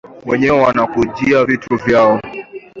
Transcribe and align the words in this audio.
Wenyewe 0.25 0.61
wanakujia 0.63 1.45
vitu 1.45 1.75
vyao 1.85 2.21